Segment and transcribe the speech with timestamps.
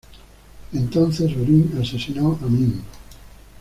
[0.73, 2.81] Entonces Hurin asesinó a Mim.